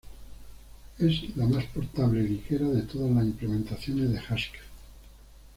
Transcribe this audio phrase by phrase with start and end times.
[0.97, 4.63] Es la más portable y ligera de todas las implementaciones de Haskell.